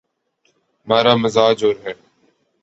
ہمارامزاج 0.87 1.63
اور 1.63 1.75
ہے۔ 1.85 1.93